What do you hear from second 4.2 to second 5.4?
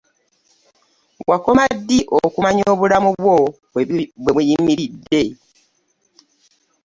webuyimiride?